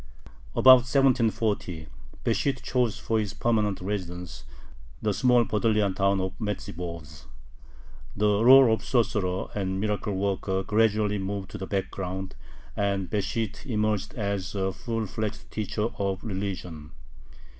[0.55, 1.85] About 1740
[2.25, 4.45] Besht chose for his permanent residence
[4.99, 7.25] the small Podolian town of Medzhibozh.
[8.15, 12.33] The rôle of sorcerer and miracle worker gradually moved to the background,
[12.75, 16.93] and Besht emerged as a full fledged teacher of religion.